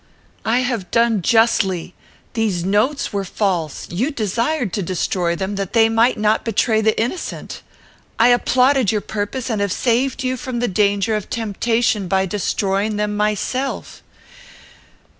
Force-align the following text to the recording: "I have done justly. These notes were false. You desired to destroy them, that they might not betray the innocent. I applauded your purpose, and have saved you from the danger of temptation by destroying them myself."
"I 0.45 0.61
have 0.61 0.89
done 0.89 1.21
justly. 1.21 1.93
These 2.33 2.65
notes 2.65 3.13
were 3.13 3.23
false. 3.23 3.85
You 3.91 4.09
desired 4.09 4.73
to 4.73 4.81
destroy 4.81 5.35
them, 5.35 5.57
that 5.57 5.73
they 5.73 5.89
might 5.89 6.17
not 6.17 6.43
betray 6.43 6.81
the 6.81 6.99
innocent. 6.99 7.61
I 8.17 8.29
applauded 8.29 8.91
your 8.91 9.01
purpose, 9.01 9.47
and 9.47 9.61
have 9.61 9.71
saved 9.71 10.23
you 10.23 10.37
from 10.37 10.57
the 10.57 10.67
danger 10.67 11.15
of 11.15 11.29
temptation 11.29 12.07
by 12.07 12.25
destroying 12.25 12.95
them 12.95 13.15
myself." 13.15 14.01